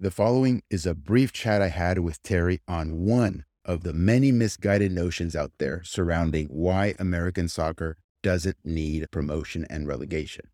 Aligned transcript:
The 0.00 0.12
following 0.12 0.62
is 0.70 0.86
a 0.86 0.94
brief 0.94 1.32
chat 1.32 1.60
I 1.60 1.70
had 1.70 1.98
with 1.98 2.22
Terry 2.22 2.60
on 2.68 3.04
one 3.04 3.44
of 3.64 3.82
the 3.82 3.92
many 3.92 4.30
misguided 4.30 4.92
notions 4.92 5.34
out 5.34 5.50
there 5.58 5.82
surrounding 5.82 6.46
why 6.46 6.94
American 7.00 7.48
soccer 7.48 7.96
doesn't 8.22 8.58
need 8.62 9.10
promotion 9.10 9.66
and 9.68 9.88
relegation. 9.88 10.50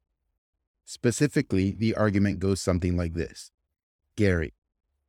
Specifically, 0.87 1.72
the 1.72 1.95
argument 1.95 2.38
goes 2.38 2.62
something 2.62 2.96
like 2.96 3.12
this 3.12 3.51
Gary, 4.17 4.54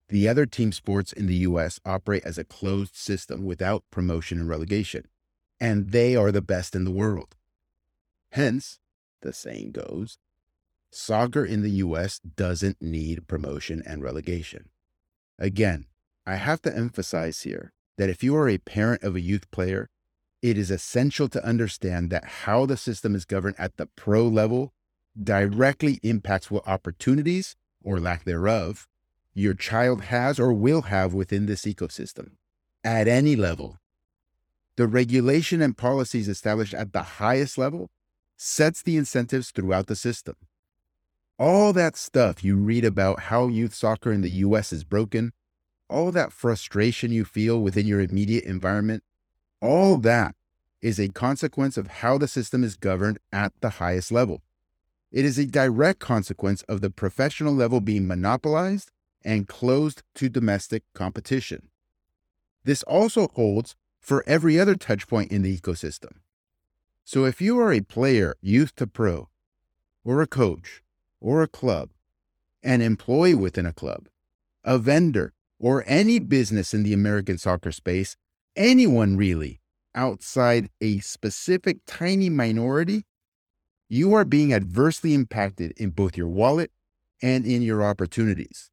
the 0.09 0.27
other 0.27 0.45
team 0.45 0.73
sports 0.73 1.13
in 1.13 1.27
the 1.27 1.47
US 1.47 1.79
operate 1.85 2.25
as 2.25 2.37
a 2.37 2.43
closed 2.43 2.97
system 2.97 3.45
without 3.45 3.85
promotion 3.89 4.41
and 4.41 4.49
relegation, 4.49 5.05
and 5.61 5.91
they 5.91 6.13
are 6.13 6.33
the 6.33 6.41
best 6.41 6.75
in 6.75 6.83
the 6.83 6.91
world. 6.91 7.37
Hence, 8.31 8.79
the 9.21 9.31
saying 9.31 9.71
goes, 9.71 10.17
Soccer 10.95 11.43
in 11.43 11.61
the 11.61 11.71
US 11.71 12.19
doesn't 12.19 12.81
need 12.81 13.27
promotion 13.27 13.83
and 13.85 14.01
relegation. 14.01 14.69
Again, 15.37 15.87
I 16.25 16.35
have 16.35 16.61
to 16.61 16.75
emphasize 16.75 17.41
here 17.41 17.73
that 17.97 18.09
if 18.09 18.23
you 18.23 18.33
are 18.37 18.47
a 18.47 18.59
parent 18.59 19.03
of 19.03 19.13
a 19.13 19.21
youth 19.21 19.51
player, 19.51 19.89
it 20.41 20.57
is 20.57 20.71
essential 20.71 21.27
to 21.29 21.45
understand 21.45 22.11
that 22.11 22.23
how 22.23 22.65
the 22.65 22.77
system 22.77 23.13
is 23.13 23.25
governed 23.25 23.57
at 23.59 23.75
the 23.75 23.87
pro 23.87 24.25
level 24.25 24.73
directly 25.21 25.99
impacts 26.01 26.49
what 26.49 26.65
opportunities, 26.65 27.57
or 27.83 27.99
lack 27.99 28.23
thereof, 28.23 28.87
your 29.33 29.53
child 29.53 30.03
has 30.03 30.39
or 30.39 30.53
will 30.53 30.83
have 30.83 31.13
within 31.13 31.45
this 31.45 31.63
ecosystem 31.63 32.31
at 32.85 33.09
any 33.09 33.35
level. 33.35 33.79
The 34.77 34.87
regulation 34.87 35.61
and 35.61 35.77
policies 35.77 36.29
established 36.29 36.73
at 36.73 36.93
the 36.93 37.03
highest 37.03 37.57
level 37.57 37.89
sets 38.37 38.81
the 38.81 38.95
incentives 38.95 39.51
throughout 39.51 39.87
the 39.87 39.95
system 39.97 40.35
all 41.37 41.73
that 41.73 41.97
stuff 41.97 42.43
you 42.43 42.55
read 42.55 42.85
about 42.85 43.21
how 43.21 43.47
youth 43.47 43.73
soccer 43.73 44.11
in 44.11 44.21
the 44.21 44.29
US 44.29 44.71
is 44.71 44.83
broken, 44.83 45.33
all 45.89 46.11
that 46.11 46.31
frustration 46.31 47.11
you 47.11 47.25
feel 47.25 47.61
within 47.61 47.85
your 47.85 47.99
immediate 47.99 48.45
environment, 48.45 49.03
all 49.61 49.97
that 49.97 50.35
is 50.81 50.99
a 50.99 51.09
consequence 51.09 51.77
of 51.77 51.87
how 51.87 52.17
the 52.17 52.27
system 52.27 52.63
is 52.63 52.77
governed 52.77 53.19
at 53.31 53.51
the 53.59 53.71
highest 53.71 54.11
level. 54.11 54.41
It 55.11 55.25
is 55.25 55.37
a 55.37 55.45
direct 55.45 55.99
consequence 55.99 56.61
of 56.63 56.81
the 56.81 56.89
professional 56.89 57.53
level 57.53 57.81
being 57.81 58.07
monopolized 58.07 58.91
and 59.23 59.47
closed 59.47 60.03
to 60.15 60.29
domestic 60.29 60.83
competition. 60.93 61.69
This 62.63 62.83
also 62.83 63.29
holds 63.29 63.75
for 63.99 64.23
every 64.27 64.59
other 64.59 64.75
touchpoint 64.75 65.31
in 65.31 65.41
the 65.41 65.57
ecosystem. 65.57 66.17
So 67.03 67.25
if 67.25 67.41
you 67.41 67.59
are 67.59 67.73
a 67.73 67.81
player, 67.81 68.35
youth 68.41 68.75
to 68.75 68.87
pro, 68.87 69.29
or 70.03 70.21
a 70.21 70.27
coach, 70.27 70.83
or 71.19 71.41
a 71.41 71.47
club, 71.47 71.89
an 72.63 72.81
employee 72.81 73.35
within 73.35 73.65
a 73.65 73.73
club, 73.73 74.07
a 74.63 74.77
vendor, 74.77 75.33
or 75.59 75.83
any 75.87 76.19
business 76.19 76.73
in 76.73 76.83
the 76.83 76.93
American 76.93 77.37
soccer 77.37 77.71
space, 77.71 78.17
anyone 78.55 79.17
really 79.17 79.61
outside 79.93 80.69
a 80.81 80.99
specific 80.99 81.77
tiny 81.85 82.29
minority, 82.29 83.05
you 83.87 84.13
are 84.13 84.25
being 84.25 84.53
adversely 84.53 85.13
impacted 85.13 85.71
in 85.77 85.91
both 85.91 86.17
your 86.17 86.27
wallet 86.27 86.71
and 87.21 87.45
in 87.45 87.61
your 87.61 87.83
opportunities. 87.83 88.69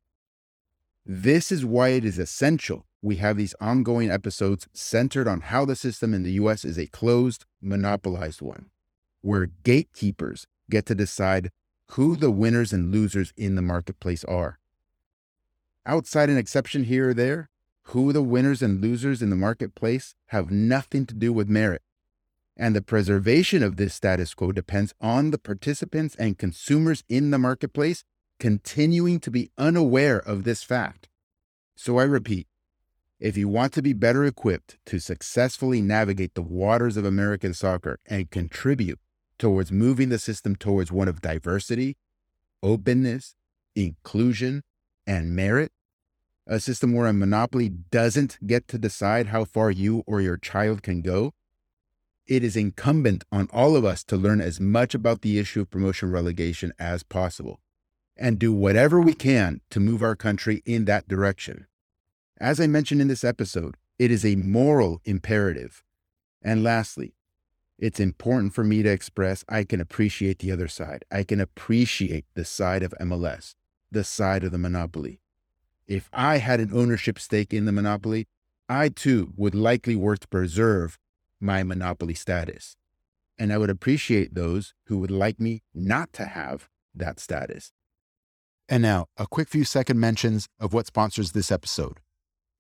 This 1.07 1.53
is 1.53 1.65
why 1.65 1.91
it 1.91 2.05
is 2.05 2.19
essential 2.19 2.87
we 3.03 3.17
have 3.17 3.37
these 3.37 3.55
ongoing 3.61 4.11
episodes 4.11 4.69
centered 4.73 5.27
on 5.27 5.41
how 5.41 5.65
the 5.65 5.75
system 5.75 6.15
in 6.15 6.23
the 6.23 6.33
US 6.33 6.65
is 6.65 6.79
a 6.79 6.87
closed, 6.87 7.45
monopolized 7.61 8.41
one, 8.41 8.67
where 9.21 9.51
gatekeepers 9.65 10.47
get 10.71 10.87
to 10.87 10.95
decide 10.95 11.51
who 11.93 12.17
the 12.17 12.31
winners 12.31 12.73
and 12.73 12.91
losers 12.91 13.35
in 13.37 13.55
the 13.55 13.63
marketplace 13.63 14.25
are. 14.25 14.59
Outside 15.85 16.31
an 16.31 16.39
exception 16.39 16.85
here 16.85 17.11
or 17.11 17.15
there, 17.15 17.51
who 17.87 18.13
the 18.13 18.23
winners 18.23 18.63
and 18.63 18.81
losers 18.81 19.21
in 19.21 19.29
the 19.29 19.37
marketplace 19.37 20.15
have 20.27 20.51
nothing 20.51 21.05
to 21.05 21.15
do 21.15 21.33
with 21.33 21.49
merit. 21.49 21.83
And 22.57 22.75
the 22.75 22.81
preservation 22.81 23.63
of 23.63 23.77
this 23.77 23.93
status 23.93 24.33
quo 24.33 24.53
depends 24.53 24.95
on 25.01 25.33
the 25.33 25.39
participants 25.39 26.15
and 26.17 26.39
consumers 26.39 27.05
in 27.09 27.31
the 27.31 27.39
marketplace 27.39 28.05
continuing 28.39 29.21
to 29.21 29.31
be 29.31 29.51
unaware 29.59 30.19
of 30.19 30.45
this 30.45 30.63
fact. 30.63 31.09
So 31.77 31.99
I 31.99 32.05
repeat, 32.05 32.47
if 33.21 33.37
you 33.37 33.49
want 33.49 33.73
to 33.75 33.83
be 33.83 33.93
better 33.93 34.25
equipped 34.25 34.79
to 34.87 34.99
successfully 34.99 35.83
navigate 35.83 36.35
the 36.35 36.43
waters 36.43 36.97
of 36.97 37.05
American 37.05 37.53
soccer 37.53 37.99
and 38.07 38.31
contribute 38.31 38.99
towards 39.43 39.73
moving 39.73 40.09
the 40.09 40.21
system 40.21 40.55
towards 40.55 40.93
one 40.93 41.09
of 41.09 41.21
diversity, 41.21 41.97
openness, 42.63 43.35
inclusion, 43.75 44.63
and 45.05 45.35
merit. 45.35 45.73
A 46.47 46.61
system 46.61 46.93
where 46.93 47.09
a 47.09 47.13
monopoly 47.13 47.69
doesn't 47.69 48.39
get 48.47 48.69
to 48.69 48.79
decide 48.79 49.27
how 49.27 49.45
far 49.45 49.73
you 49.73 50.05
or 50.07 50.21
your 50.21 50.37
child 50.37 50.85
can 50.85 51.03
go. 51.03 51.35
It 52.25 52.45
is 52.45 52.55
incumbent 52.55 53.25
on 53.33 53.49
all 53.53 53.75
of 53.75 53.85
us 53.85 54.05
to 54.05 54.17
learn 54.17 54.41
as 54.41 54.61
much 54.61 54.95
about 54.95 55.23
the 55.23 55.41
issue 55.41 55.63
of 55.63 55.71
promotion 55.71 56.13
relegation 56.13 56.73
as 56.79 57.03
possible 57.03 57.59
and 58.17 58.39
do 58.39 58.53
whatever 58.53 59.01
we 59.01 59.13
can 59.13 59.61
to 59.71 59.81
move 59.81 60.05
our 60.05 60.15
country 60.15 60.63
in 60.65 60.85
that 60.85 61.09
direction. 61.09 61.67
As 62.39 62.61
I 62.61 62.69
mentioned 62.69 63.01
in 63.01 63.09
this 63.09 63.25
episode, 63.25 63.77
it 63.99 64.13
is 64.13 64.25
a 64.25 64.37
moral 64.37 65.01
imperative. 65.05 65.83
And 66.41 66.63
lastly, 66.63 67.17
it's 67.83 67.99
important 67.99 68.55
for 68.55 68.63
me 68.63 68.81
to 68.85 68.89
express 68.89 69.45
I 69.49 69.65
can 69.65 69.81
appreciate 69.81 70.39
the 70.39 70.53
other 70.53 70.69
side. 70.69 71.05
I 71.11 71.25
can 71.25 71.41
appreciate 71.41 72.25
the 72.35 72.45
side 72.45 72.85
of 72.85 72.95
MLS, 73.01 73.57
the 73.91 74.05
side 74.05 74.45
of 74.45 74.53
the 74.53 74.59
monopoly. 74.59 75.19
If 75.89 76.09
I 76.13 76.39
had 76.39 76.61
an 76.61 76.71
ownership 76.73 77.19
stake 77.19 77.53
in 77.53 77.65
the 77.65 77.73
monopoly, 77.73 78.29
I 78.69 78.89
too 78.89 79.33
would 79.37 79.57
likely 79.57 79.97
work 79.97 80.21
to 80.21 80.29
preserve 80.29 80.97
my 81.41 81.65
monopoly 81.65 82.15
status. 82.15 82.77
And 83.37 83.53
I 83.53 83.59
would 83.59 83.69
appreciate 83.69 84.37
those 84.37 84.75
who 84.87 84.99
would 84.99 85.11
like 85.11 85.41
me 85.41 85.63
not 85.75 86.13
to 86.13 86.27
have 86.27 86.69
that 86.95 87.19
status. 87.19 87.73
And 88.69 88.81
now, 88.85 89.07
a 89.17 89.27
quick 89.27 89.49
few 89.49 89.65
second 89.65 89.99
mentions 89.99 90.47
of 90.61 90.73
what 90.73 90.87
sponsors 90.87 91.33
this 91.33 91.51
episode. 91.51 91.99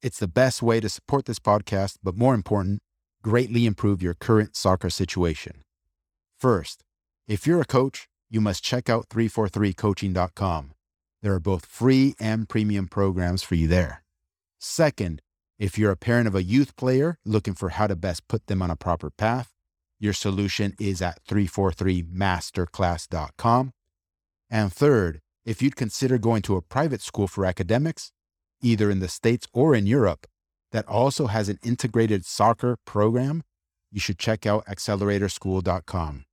It's 0.03 0.19
the 0.19 0.27
best 0.27 0.63
way 0.63 0.81
to 0.81 0.89
support 0.89 1.27
this 1.27 1.39
podcast, 1.39 1.99
but 2.03 2.17
more 2.17 2.35
important, 2.35 2.81
greatly 3.23 3.67
improve 3.67 4.03
your 4.03 4.15
current 4.15 4.57
soccer 4.57 4.91
situation. 4.91 5.63
First, 6.39 6.83
if 7.29 7.47
you're 7.47 7.61
a 7.61 7.65
coach, 7.65 8.09
you 8.29 8.41
must 8.41 8.65
check 8.65 8.91
out 8.91 9.09
343coaching.com. 9.09 10.73
There 11.23 11.33
are 11.33 11.41
both 11.41 11.67
free 11.67 12.17
and 12.19 12.49
premium 12.49 12.89
programs 12.89 13.43
for 13.43 13.55
you 13.55 13.69
there. 13.69 14.03
Second, 14.59 15.21
if 15.59 15.77
you're 15.79 15.93
a 15.93 15.97
parent 15.97 16.27
of 16.27 16.35
a 16.35 16.43
youth 16.43 16.75
player 16.77 17.19
looking 17.25 17.55
for 17.55 17.69
how 17.69 17.87
to 17.87 17.95
best 17.95 18.27
put 18.27 18.49
them 18.49 18.61
on 18.61 18.71
a 18.71 18.77
proper 18.77 19.11
path, 19.11 19.53
your 20.01 20.13
solution 20.13 20.75
is 20.81 21.01
at 21.01 21.25
343masterclass.com. 21.27 23.73
And 24.51 24.73
third, 24.73 25.21
if 25.45 25.63
you'd 25.63 25.77
consider 25.77 26.19
going 26.19 26.43
to 26.43 26.57
a 26.57 26.63
private 26.63 27.01
school 27.01 27.29
for 27.29 27.47
academics, 27.47 28.11
either 28.63 28.91
in 28.91 28.99
the 28.99 29.09
States 29.09 29.47
or 29.53 29.77
in 29.77 29.87
Europe, 29.87 30.27
that 30.73 30.89
also 30.89 31.27
has 31.29 31.49
an 31.49 31.59
integrated 31.63 32.25
soccer 32.25 32.77
program, 32.85 33.45
you 33.91 34.01
should 34.01 34.19
check 34.19 34.47
out 34.47 34.67
acceleratorschool.com. 34.67 36.25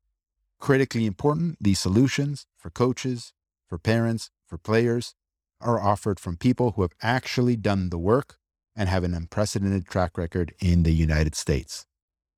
Critically 0.59 1.05
important, 1.05 1.57
these 1.61 1.79
solutions 1.79 2.47
for 2.57 2.69
coaches, 2.69 3.33
for 3.67 3.77
parents, 3.77 4.31
for 4.47 4.57
players 4.57 5.13
are 5.61 5.79
offered 5.79 6.19
from 6.19 6.37
people 6.37 6.71
who 6.71 6.81
have 6.81 6.93
actually 7.01 7.55
done 7.55 7.89
the 7.89 7.97
work 7.97 8.37
and 8.75 8.87
have 8.89 9.03
an 9.03 9.13
unprecedented 9.13 9.85
track 9.85 10.17
record 10.17 10.53
in 10.59 10.83
the 10.83 10.93
United 10.93 11.35
States. 11.35 11.85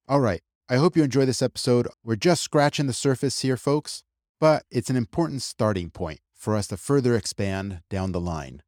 All 0.08 0.20
right, 0.20 0.42
I 0.70 0.78
hope 0.78 0.98
you 0.98 1.04
enjoy 1.04 1.26
this 1.26 1.42
episode. 1.42 1.88
We're 2.04 2.16
just 2.16 2.44
scratching 2.44 2.88
the 2.88 2.94
surface 2.94 3.42
here, 3.42 3.58
folks, 3.58 4.04
but 4.40 4.64
it's 4.72 4.90
an 4.90 4.96
important 4.96 5.44
starting 5.44 5.92
point 5.92 6.20
for 6.34 6.56
us 6.56 6.68
to 6.68 6.78
further 6.78 7.16
expand 7.16 7.82
down 7.90 8.12
the 8.12 8.20
line. 8.20 8.64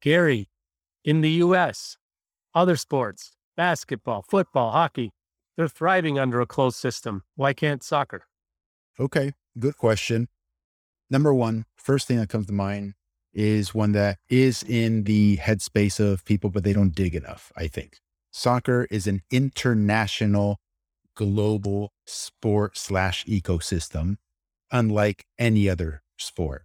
Gary, 0.00 0.48
in 1.04 1.20
the 1.20 1.30
US, 1.44 1.96
other 2.54 2.76
sports, 2.76 3.32
basketball, 3.56 4.22
football, 4.22 4.72
hockey, 4.72 5.12
they're 5.56 5.68
thriving 5.68 6.18
under 6.18 6.40
a 6.40 6.46
closed 6.46 6.76
system. 6.76 7.22
Why 7.36 7.52
can't 7.52 7.82
soccer? 7.82 8.24
Okay, 8.98 9.34
good 9.58 9.76
question. 9.76 10.28
Number 11.10 11.34
one, 11.34 11.66
first 11.76 12.08
thing 12.08 12.18
that 12.18 12.28
comes 12.28 12.46
to 12.46 12.52
mind 12.52 12.94
is 13.32 13.74
one 13.74 13.92
that 13.92 14.18
is 14.28 14.62
in 14.62 15.04
the 15.04 15.36
headspace 15.36 16.00
of 16.00 16.24
people, 16.24 16.50
but 16.50 16.64
they 16.64 16.72
don't 16.72 16.94
dig 16.94 17.14
enough, 17.14 17.52
I 17.56 17.68
think. 17.68 17.98
Soccer 18.32 18.86
is 18.90 19.06
an 19.06 19.22
international, 19.30 20.58
global 21.14 21.92
sport 22.06 22.78
slash 22.78 23.24
ecosystem, 23.26 24.16
unlike 24.70 25.26
any 25.38 25.68
other 25.68 26.02
sport. 26.16 26.64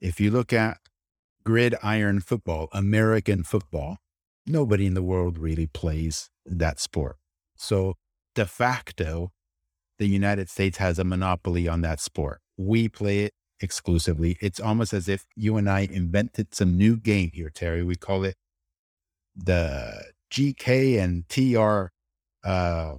If 0.00 0.20
you 0.20 0.30
look 0.30 0.52
at 0.52 0.78
gridiron 1.46 2.18
football, 2.20 2.68
American 2.72 3.44
football, 3.44 3.98
nobody 4.46 4.84
in 4.84 4.94
the 4.94 5.02
world 5.02 5.38
really 5.38 5.68
plays 5.68 6.28
that 6.44 6.80
sport. 6.80 7.16
So 7.56 7.94
de 8.34 8.44
facto, 8.44 9.30
the 9.98 10.08
United 10.08 10.50
States 10.50 10.78
has 10.78 10.98
a 10.98 11.04
monopoly 11.04 11.68
on 11.68 11.82
that 11.82 12.00
sport. 12.00 12.40
We 12.58 12.88
play 12.88 13.20
it 13.20 13.32
exclusively. 13.60 14.36
It's 14.40 14.58
almost 14.58 14.92
as 14.92 15.08
if 15.08 15.24
you 15.36 15.56
and 15.56 15.70
I 15.70 15.80
invented 15.80 16.52
some 16.52 16.76
new 16.76 16.96
game 16.96 17.30
here, 17.32 17.50
Terry. 17.50 17.84
We 17.84 17.94
call 17.94 18.24
it 18.24 18.34
the 19.36 20.12
GK 20.32 20.98
and 21.00 21.28
TR 21.28 21.92
uh, 22.46 22.96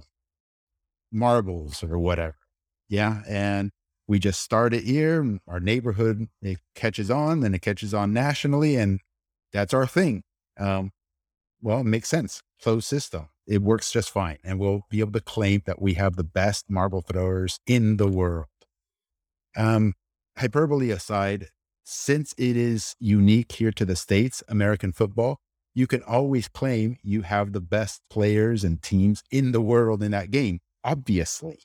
marbles 1.12 1.82
or 1.84 1.98
whatever. 1.98 2.36
Yeah. 2.88 3.20
And 3.28 3.70
we 4.08 4.18
just 4.18 4.40
start 4.40 4.72
it 4.72 4.84
here. 4.84 5.38
Our 5.46 5.60
neighborhood, 5.60 6.28
it 6.40 6.58
catches 6.74 7.10
on, 7.10 7.40
then 7.40 7.54
it 7.54 7.62
catches 7.62 7.92
on 7.92 8.12
nationally, 8.12 8.74
and 8.76 9.00
that's 9.52 9.74
our 9.74 9.86
thing. 9.86 10.22
Um, 10.58 10.90
well, 11.60 11.80
it 11.80 11.84
makes 11.84 12.08
sense. 12.08 12.42
Closed 12.62 12.86
system. 12.86 13.28
It 13.46 13.62
works 13.62 13.92
just 13.92 14.10
fine. 14.10 14.38
And 14.42 14.58
we'll 14.58 14.82
be 14.90 15.00
able 15.00 15.12
to 15.12 15.20
claim 15.20 15.62
that 15.66 15.80
we 15.80 15.94
have 15.94 16.16
the 16.16 16.24
best 16.24 16.66
marble 16.68 17.02
throwers 17.02 17.60
in 17.66 17.98
the 17.98 18.08
world. 18.08 18.46
Um, 19.56 19.94
hyperbole 20.36 20.90
aside, 20.90 21.48
since 21.84 22.34
it 22.38 22.56
is 22.56 22.94
unique 22.98 23.52
here 23.52 23.72
to 23.72 23.84
the 23.84 23.96
States, 23.96 24.42
American 24.48 24.92
football, 24.92 25.38
you 25.74 25.86
can 25.86 26.02
always 26.02 26.48
claim 26.48 26.98
you 27.02 27.22
have 27.22 27.52
the 27.52 27.60
best 27.60 28.02
players 28.10 28.64
and 28.64 28.82
teams 28.82 29.22
in 29.30 29.52
the 29.52 29.60
world 29.60 30.02
in 30.02 30.10
that 30.12 30.30
game, 30.30 30.60
obviously. 30.84 31.58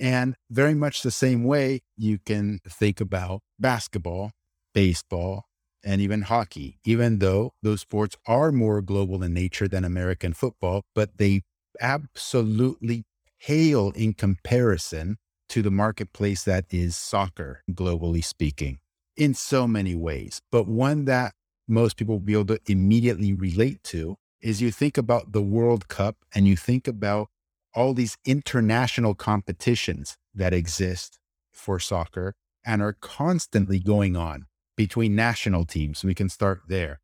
And 0.00 0.34
very 0.50 0.74
much 0.74 1.02
the 1.02 1.10
same 1.10 1.44
way, 1.44 1.82
you 1.96 2.18
can 2.18 2.60
think 2.66 3.00
about 3.00 3.42
basketball, 3.58 4.32
baseball, 4.72 5.44
and 5.84 6.00
even 6.00 6.22
hockey, 6.22 6.78
even 6.84 7.18
though 7.18 7.52
those 7.62 7.82
sports 7.82 8.16
are 8.26 8.50
more 8.50 8.80
global 8.80 9.22
in 9.22 9.34
nature 9.34 9.68
than 9.68 9.84
American 9.84 10.32
football, 10.32 10.82
but 10.94 11.18
they 11.18 11.42
absolutely 11.80 13.04
pale 13.40 13.90
in 13.90 14.14
comparison 14.14 15.16
to 15.48 15.62
the 15.62 15.70
marketplace 15.70 16.44
that 16.44 16.64
is 16.70 16.96
soccer, 16.96 17.62
globally 17.70 18.24
speaking, 18.24 18.78
in 19.16 19.34
so 19.34 19.66
many 19.66 19.94
ways. 19.94 20.40
But 20.50 20.66
one 20.66 21.04
that 21.06 21.34
most 21.68 21.96
people 21.96 22.14
will 22.14 22.20
be 22.20 22.34
able 22.34 22.46
to 22.46 22.60
immediately 22.66 23.32
relate 23.32 23.82
to 23.84 24.16
is 24.40 24.62
you 24.62 24.70
think 24.70 24.96
about 24.96 25.32
the 25.32 25.42
World 25.42 25.88
Cup 25.88 26.16
and 26.34 26.46
you 26.46 26.56
think 26.56 26.88
about 26.88 27.28
all 27.74 27.94
these 27.94 28.16
international 28.24 29.14
competitions 29.14 30.16
that 30.34 30.52
exist 30.52 31.18
for 31.52 31.78
soccer 31.78 32.34
and 32.64 32.82
are 32.82 32.96
constantly 33.00 33.78
going 33.78 34.16
on 34.16 34.46
between 34.76 35.14
national 35.14 35.64
teams. 35.64 36.04
We 36.04 36.14
can 36.14 36.28
start 36.28 36.62
there. 36.68 37.00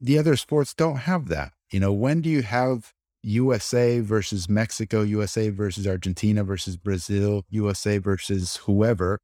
The 0.00 0.18
other 0.18 0.36
sports 0.36 0.74
don't 0.74 0.96
have 0.96 1.28
that. 1.28 1.52
You 1.70 1.80
know, 1.80 1.92
when 1.92 2.20
do 2.20 2.28
you 2.28 2.42
have 2.42 2.92
USA 3.22 4.00
versus 4.00 4.48
Mexico, 4.48 5.02
USA 5.02 5.48
versus 5.50 5.86
Argentina 5.86 6.42
versus 6.42 6.76
Brazil, 6.76 7.44
USA 7.50 7.98
versus 7.98 8.56
whoever 8.64 9.18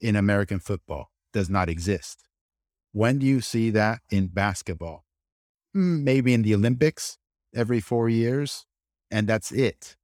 in 0.00 0.16
American 0.16 0.58
football? 0.58 1.10
Does 1.32 1.48
not 1.48 1.68
exist. 1.68 2.28
When 2.92 3.18
do 3.18 3.26
you 3.26 3.40
see 3.40 3.70
that 3.70 4.00
in 4.10 4.26
basketball? 4.26 5.04
Hmm, 5.72 6.04
maybe 6.04 6.34
in 6.34 6.42
the 6.42 6.54
Olympics 6.54 7.16
every 7.54 7.80
four 7.80 8.08
years, 8.08 8.66
and 9.12 9.28
that's 9.28 9.52
it. 9.52 9.96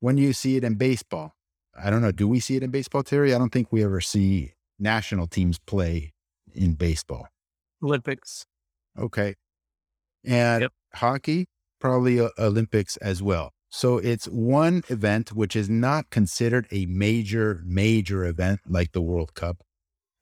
When 0.00 0.16
you 0.16 0.32
see 0.32 0.56
it 0.56 0.64
in 0.64 0.74
baseball? 0.74 1.34
I 1.80 1.90
don't 1.90 2.02
know. 2.02 2.12
Do 2.12 2.26
we 2.26 2.40
see 2.40 2.56
it 2.56 2.62
in 2.62 2.70
baseball, 2.70 3.02
Terry? 3.02 3.34
I 3.34 3.38
don't 3.38 3.52
think 3.52 3.70
we 3.70 3.84
ever 3.84 4.00
see 4.00 4.54
national 4.78 5.26
teams 5.26 5.58
play 5.58 6.14
in 6.52 6.74
baseball. 6.74 7.28
Olympics. 7.82 8.46
Okay. 8.98 9.34
And 10.24 10.62
yep. 10.62 10.72
hockey, 10.94 11.46
probably 11.80 12.18
uh, 12.18 12.30
Olympics 12.38 12.96
as 12.98 13.22
well. 13.22 13.52
So 13.68 13.98
it's 13.98 14.26
one 14.26 14.84
event 14.88 15.32
which 15.32 15.56
is 15.56 15.68
not 15.68 16.10
considered 16.10 16.66
a 16.70 16.86
major, 16.86 17.60
major 17.64 18.24
event 18.24 18.60
like 18.68 18.92
the 18.92 19.02
World 19.02 19.34
Cup 19.34 19.62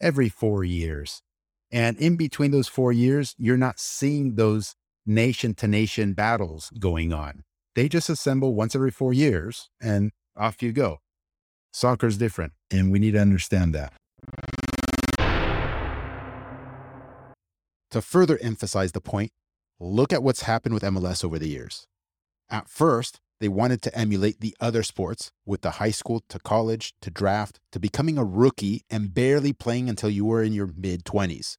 every 0.00 0.28
four 0.28 0.64
years. 0.64 1.22
And 1.70 1.98
in 1.98 2.16
between 2.16 2.50
those 2.50 2.68
four 2.68 2.92
years, 2.92 3.34
you're 3.38 3.56
not 3.58 3.78
seeing 3.78 4.34
those 4.34 4.74
nation 5.04 5.54
to 5.54 5.68
nation 5.68 6.14
battles 6.14 6.70
going 6.78 7.12
on. 7.12 7.44
They 7.74 7.88
just 7.88 8.10
assemble 8.10 8.54
once 8.54 8.74
every 8.74 8.90
four 8.90 9.12
years 9.12 9.70
and 9.80 10.12
off 10.36 10.62
you 10.62 10.72
go. 10.72 10.98
Soccer's 11.72 12.18
different, 12.18 12.52
and 12.70 12.92
we 12.92 12.98
need 12.98 13.12
to 13.12 13.20
understand 13.20 13.74
that. 13.74 13.92
To 17.90 18.02
further 18.02 18.38
emphasize 18.42 18.92
the 18.92 19.00
point, 19.00 19.32
look 19.80 20.12
at 20.12 20.22
what's 20.22 20.42
happened 20.42 20.74
with 20.74 20.82
MLS 20.82 21.24
over 21.24 21.38
the 21.38 21.48
years. 21.48 21.86
At 22.50 22.68
first, 22.68 23.20
they 23.40 23.48
wanted 23.48 23.82
to 23.82 23.98
emulate 23.98 24.40
the 24.40 24.54
other 24.60 24.82
sports 24.82 25.32
with 25.46 25.62
the 25.62 25.72
high 25.72 25.90
school 25.90 26.22
to 26.28 26.38
college 26.38 26.94
to 27.00 27.10
draft 27.10 27.58
to 27.72 27.80
becoming 27.80 28.18
a 28.18 28.24
rookie 28.24 28.82
and 28.88 29.12
barely 29.12 29.52
playing 29.52 29.88
until 29.88 30.10
you 30.10 30.26
were 30.26 30.42
in 30.42 30.52
your 30.52 30.70
mid 30.76 31.04
20s. 31.04 31.56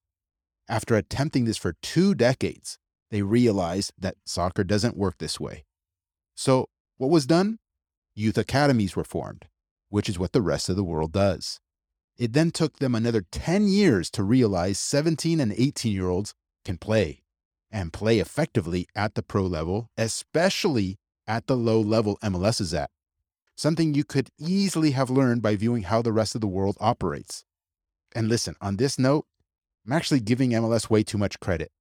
After 0.69 0.95
attempting 0.95 1.45
this 1.45 1.57
for 1.57 1.75
two 1.81 2.15
decades, 2.15 2.77
they 3.11 3.21
realized 3.21 3.91
that 3.97 4.15
soccer 4.25 4.63
doesn't 4.63 4.95
work 4.95 5.17
this 5.17 5.39
way. 5.39 5.65
So, 6.35 6.67
what 6.97 7.09
was 7.09 7.25
done? 7.25 7.59
Youth 8.15 8.37
academies 8.37 8.95
were 8.95 9.03
formed, 9.03 9.47
which 9.89 10.07
is 10.09 10.19
what 10.19 10.31
the 10.31 10.41
rest 10.41 10.69
of 10.69 10.75
the 10.75 10.83
world 10.83 11.11
does. 11.11 11.59
It 12.17 12.33
then 12.33 12.51
took 12.51 12.77
them 12.77 12.93
another 12.93 13.25
10 13.31 13.67
years 13.67 14.09
to 14.11 14.23
realize 14.23 14.79
17 14.79 15.39
and 15.39 15.51
18 15.51 15.91
year 15.91 16.09
olds 16.09 16.33
can 16.63 16.77
play 16.77 17.23
and 17.71 17.91
play 17.91 18.19
effectively 18.19 18.87
at 18.95 19.15
the 19.15 19.23
pro 19.23 19.43
level, 19.43 19.89
especially 19.97 20.99
at 21.27 21.47
the 21.47 21.57
low 21.57 21.81
level 21.81 22.19
MLS 22.23 22.61
is 22.61 22.73
at. 22.73 22.91
Something 23.55 23.93
you 23.93 24.03
could 24.03 24.29
easily 24.39 24.91
have 24.91 25.09
learned 25.09 25.41
by 25.41 25.55
viewing 25.55 25.83
how 25.83 26.01
the 26.01 26.11
rest 26.11 26.35
of 26.35 26.41
the 26.41 26.47
world 26.47 26.77
operates. 26.79 27.43
And 28.15 28.29
listen, 28.29 28.55
on 28.61 28.77
this 28.77 28.99
note, 28.99 29.25
I'm 29.85 29.93
actually 29.93 30.19
giving 30.19 30.51
MLS 30.51 30.89
way 30.89 31.03
too 31.03 31.17
much 31.17 31.39
credit 31.39 31.71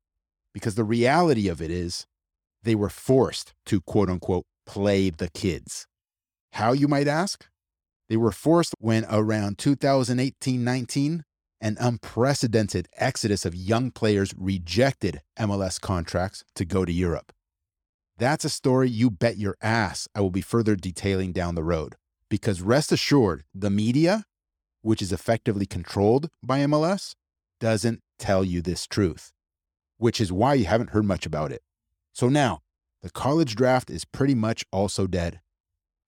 because 0.55 0.75
the 0.75 0.84
reality 0.84 1.48
of 1.48 1.60
it 1.60 1.70
is 1.70 2.06
they 2.62 2.74
were 2.74 2.88
forced 2.88 3.54
to 3.66 3.80
quote 3.80 4.08
unquote 4.08 4.44
play 4.66 5.10
the 5.10 5.28
kids. 5.30 5.86
How, 6.52 6.72
you 6.72 6.88
might 6.88 7.08
ask? 7.08 7.46
They 8.08 8.16
were 8.16 8.32
forced 8.32 8.74
when 8.78 9.06
around 9.08 9.58
2018 9.58 10.62
19, 10.62 11.24
an 11.60 11.76
unprecedented 11.80 12.88
exodus 12.96 13.46
of 13.46 13.54
young 13.54 13.90
players 13.90 14.34
rejected 14.36 15.22
MLS 15.38 15.80
contracts 15.80 16.44
to 16.56 16.64
go 16.64 16.84
to 16.84 16.92
Europe. 16.92 17.32
That's 18.18 18.44
a 18.44 18.50
story 18.50 18.90
you 18.90 19.10
bet 19.10 19.38
your 19.38 19.56
ass 19.62 20.08
I 20.14 20.20
will 20.20 20.30
be 20.30 20.42
further 20.42 20.76
detailing 20.76 21.32
down 21.32 21.54
the 21.54 21.64
road. 21.64 21.96
Because 22.28 22.62
rest 22.62 22.92
assured, 22.92 23.44
the 23.54 23.70
media, 23.70 24.24
which 24.80 25.02
is 25.02 25.12
effectively 25.12 25.66
controlled 25.66 26.28
by 26.42 26.60
MLS, 26.60 27.14
doesn't 27.60 28.00
tell 28.19 28.44
you 28.44 28.60
this 28.60 28.86
truth, 28.86 29.32
which 29.98 30.20
is 30.20 30.32
why 30.32 30.54
you 30.54 30.64
haven't 30.64 30.90
heard 30.90 31.04
much 31.04 31.26
about 31.26 31.52
it. 31.52 31.62
So 32.12 32.28
now, 32.28 32.60
the 33.02 33.10
college 33.10 33.54
draft 33.54 33.90
is 33.90 34.04
pretty 34.04 34.34
much 34.34 34.64
also 34.70 35.06
dead. 35.06 35.40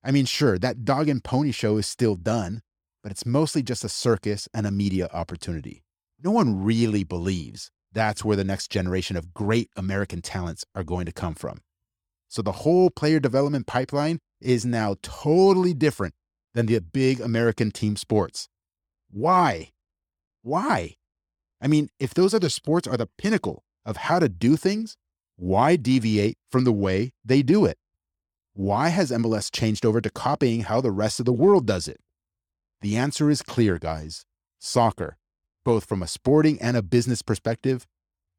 I 0.04 0.10
mean, 0.10 0.26
sure, 0.26 0.58
that 0.58 0.84
dog 0.84 1.08
and 1.08 1.24
pony 1.24 1.50
show 1.50 1.76
is 1.78 1.86
still 1.86 2.14
done, 2.14 2.60
but 3.02 3.10
it's 3.10 3.26
mostly 3.26 3.62
just 3.62 3.84
a 3.84 3.88
circus 3.88 4.48
and 4.52 4.66
a 4.66 4.70
media 4.70 5.08
opportunity. 5.12 5.82
No 6.22 6.30
one 6.30 6.62
really 6.62 7.04
believes 7.04 7.70
that's 7.92 8.24
where 8.24 8.36
the 8.36 8.44
next 8.44 8.70
generation 8.70 9.16
of 9.16 9.32
great 9.32 9.70
American 9.76 10.20
talents 10.20 10.64
are 10.74 10.84
going 10.84 11.06
to 11.06 11.12
come 11.12 11.34
from. 11.34 11.60
So 12.28 12.42
the 12.42 12.52
whole 12.52 12.90
player 12.90 13.20
development 13.20 13.66
pipeline 13.66 14.18
is 14.40 14.64
now 14.64 14.96
totally 15.02 15.72
different 15.72 16.14
than 16.52 16.66
the 16.66 16.80
big 16.80 17.20
American 17.20 17.70
team 17.70 17.96
sports. 17.96 18.48
Why? 19.10 19.70
Why? 20.42 20.96
I 21.60 21.68
mean, 21.68 21.88
if 21.98 22.12
those 22.12 22.34
other 22.34 22.48
sports 22.48 22.88
are 22.88 22.96
the 22.96 23.08
pinnacle 23.18 23.64
of 23.86 23.96
how 23.96 24.18
to 24.18 24.28
do 24.28 24.56
things, 24.56 24.96
why 25.36 25.76
deviate 25.76 26.38
from 26.50 26.64
the 26.64 26.72
way 26.72 27.12
they 27.24 27.42
do 27.42 27.64
it? 27.64 27.78
Why 28.52 28.88
has 28.88 29.10
MLS 29.10 29.50
changed 29.50 29.84
over 29.84 30.00
to 30.00 30.10
copying 30.10 30.62
how 30.62 30.80
the 30.80 30.92
rest 30.92 31.18
of 31.18 31.26
the 31.26 31.32
world 31.32 31.66
does 31.66 31.88
it? 31.88 32.00
The 32.80 32.96
answer 32.96 33.30
is 33.30 33.42
clear, 33.42 33.78
guys. 33.78 34.24
Soccer, 34.60 35.16
both 35.64 35.86
from 35.86 36.02
a 36.02 36.06
sporting 36.06 36.60
and 36.60 36.76
a 36.76 36.82
business 36.82 37.22
perspective, 37.22 37.86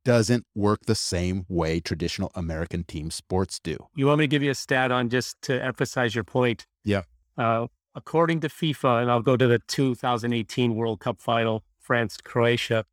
doesn't 0.06 0.46
work 0.56 0.86
the 0.86 0.96
same 0.96 1.46
way 1.50 1.80
traditional 1.80 2.32
American 2.36 2.84
team 2.84 3.12
sports 3.12 3.60
do. 3.60 3.75
You 3.96 4.06
want 4.06 4.20
me 4.20 4.24
to 4.24 4.28
give 4.28 4.44
you 4.44 4.52
a 4.52 4.56
stat 4.56 4.92
on 4.92 5.10
just 5.10 5.42
to 5.44 5.62
emphasize 5.62 6.16
your 6.16 6.24
point? 6.24 6.68
Yeah. 6.86 7.02
Uh, 7.38 7.68
according 7.96 8.40
to 8.42 8.48
FIFA, 8.48 9.02
and 9.02 9.12
I'll 9.12 9.22
go 9.22 9.36
to 9.36 9.48
the 9.48 9.60
2018 9.68 10.75
World 10.75 11.00
Cup 11.00 11.20
final, 11.20 11.64
France 11.80 12.18
Croatia, 12.24 12.86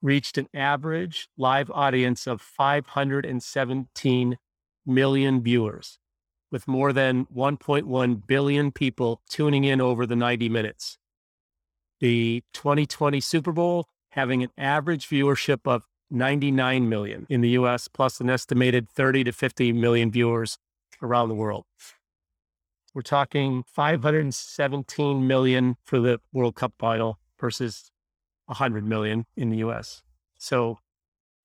reached 0.00 0.38
an 0.38 0.48
average 0.54 1.28
live 1.36 1.70
audience 1.70 2.26
of 2.26 2.40
517 2.40 4.38
million 4.86 5.42
viewers, 5.42 5.98
with 6.50 6.68
more 6.68 6.92
than 6.92 7.26
1.1 7.26 8.26
billion 8.26 8.72
people 8.72 9.20
tuning 9.28 9.64
in 9.64 9.80
over 9.80 10.06
the 10.06 10.16
90 10.16 10.48
minutes. 10.48 10.98
The 12.00 12.42
2020 12.54 13.20
Super 13.20 13.52
Bowl 13.52 13.86
having 14.10 14.42
an 14.42 14.50
average 14.56 15.08
viewership 15.08 15.60
of 15.64 15.82
99 16.10 16.88
million 16.88 17.26
in 17.28 17.40
the 17.40 17.50
US, 17.50 17.88
plus 17.88 18.20
an 18.20 18.30
estimated 18.30 18.88
30 18.88 19.24
to 19.24 19.32
50 19.32 19.72
million 19.72 20.10
viewers 20.10 20.58
around 21.02 21.28
the 21.28 21.34
world. 21.34 21.64
We're 22.94 23.02
talking 23.02 23.64
517 23.66 25.26
million 25.26 25.76
for 25.84 26.00
the 26.00 26.20
World 26.32 26.54
Cup 26.54 26.72
final 26.78 27.18
versus 27.38 27.90
100 28.48 28.84
million 28.84 29.24
in 29.36 29.50
the 29.50 29.58
US. 29.58 30.02
So 30.38 30.78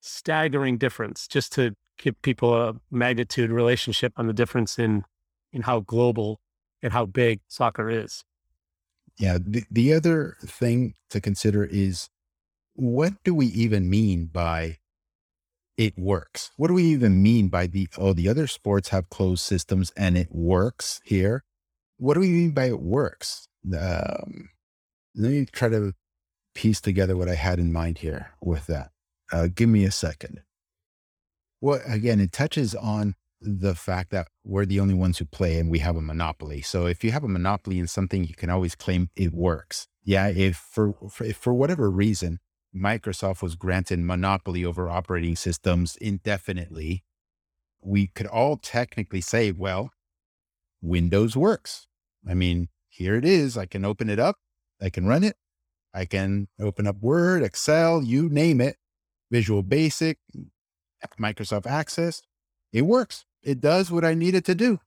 staggering 0.01 0.77
difference 0.77 1.27
just 1.27 1.53
to 1.53 1.75
give 1.97 2.21
people 2.21 2.53
a 2.55 2.75
magnitude 2.91 3.51
relationship 3.51 4.13
on 4.17 4.27
the 4.27 4.33
difference 4.33 4.77
in 4.77 5.03
in 5.53 5.61
how 5.61 5.79
global 5.81 6.39
and 6.81 6.91
how 6.91 7.05
big 7.05 7.39
soccer 7.47 7.89
is. 7.89 8.23
Yeah. 9.17 9.37
The, 9.39 9.63
the 9.69 9.93
other 9.93 10.37
thing 10.41 10.95
to 11.11 11.21
consider 11.21 11.63
is 11.63 12.09
what 12.73 13.13
do 13.23 13.35
we 13.35 13.45
even 13.47 13.89
mean 13.89 14.25
by 14.25 14.77
it 15.77 15.97
works? 15.97 16.51
What 16.57 16.67
do 16.67 16.73
we 16.73 16.85
even 16.85 17.21
mean 17.21 17.49
by 17.49 17.67
the, 17.67 17.87
oh, 17.97 18.13
the 18.13 18.27
other 18.27 18.47
sports 18.47 18.89
have 18.89 19.09
closed 19.09 19.43
systems 19.43 19.91
and 19.95 20.17
it 20.17 20.29
works 20.31 20.99
here? 21.05 21.43
What 21.97 22.15
do 22.15 22.19
we 22.19 22.29
mean 22.29 22.51
by 22.51 22.65
it 22.65 22.81
works? 22.81 23.47
Um, 23.65 24.49
let 25.15 25.31
me 25.31 25.45
try 25.45 25.69
to 25.69 25.93
piece 26.53 26.81
together 26.81 27.15
what 27.17 27.29
I 27.29 27.35
had 27.35 27.59
in 27.59 27.71
mind 27.71 27.99
here 27.99 28.31
with 28.41 28.67
that. 28.67 28.91
Uh, 29.31 29.47
give 29.53 29.69
me 29.69 29.85
a 29.85 29.91
second. 29.91 30.41
Well, 31.61 31.81
again, 31.85 32.19
it 32.19 32.31
touches 32.31 32.75
on 32.75 33.15
the 33.41 33.75
fact 33.75 34.11
that 34.11 34.27
we're 34.43 34.65
the 34.65 34.79
only 34.79 34.93
ones 34.93 35.17
who 35.17 35.25
play 35.25 35.59
and 35.59 35.69
we 35.69 35.79
have 35.79 35.95
a 35.95 36.01
monopoly. 36.01 36.61
So 36.61 36.85
if 36.85 37.03
you 37.03 37.11
have 37.11 37.23
a 37.23 37.29
monopoly 37.29 37.79
in 37.79 37.87
something, 37.87 38.23
you 38.23 38.35
can 38.35 38.49
always 38.49 38.75
claim 38.75 39.09
it 39.15 39.33
works. 39.33 39.87
Yeah, 40.03 40.27
if 40.27 40.57
for, 40.57 40.93
for 41.09 41.23
if 41.23 41.37
for 41.37 41.53
whatever 41.53 41.89
reason 41.89 42.39
Microsoft 42.75 43.41
was 43.41 43.55
granted 43.55 43.99
monopoly 43.99 44.65
over 44.65 44.89
operating 44.89 45.35
systems 45.35 45.95
indefinitely, 45.97 47.03
we 47.81 48.07
could 48.07 48.27
all 48.27 48.57
technically 48.57 49.21
say, 49.21 49.51
well, 49.51 49.91
Windows 50.81 51.37
works. 51.37 51.87
I 52.27 52.33
mean, 52.33 52.69
here 52.89 53.15
it 53.15 53.25
is. 53.25 53.57
I 53.57 53.65
can 53.65 53.85
open 53.85 54.09
it 54.09 54.19
up. 54.19 54.37
I 54.81 54.89
can 54.89 55.05
run 55.05 55.23
it. 55.23 55.35
I 55.93 56.05
can 56.05 56.47
open 56.59 56.87
up 56.87 56.97
Word, 57.01 57.43
Excel, 57.43 58.01
you 58.03 58.29
name 58.29 58.59
it, 58.59 58.77
Visual 59.31 59.61
Basic, 59.61 60.17
Microsoft 61.19 61.67
Access. 61.67 62.21
It 62.71 62.83
works. 62.83 63.25
It 63.43 63.61
does 63.61 63.91
what 63.91 64.05
I 64.05 64.13
need 64.13 64.35
it 64.35 64.45
to 64.45 64.55
do. 64.55 64.79